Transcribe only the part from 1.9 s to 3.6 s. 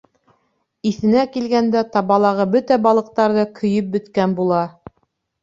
табалағы бөтә балыҡтар ҙа